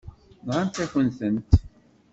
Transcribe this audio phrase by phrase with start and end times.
[0.45, 1.51] Nɣant-akent-tent.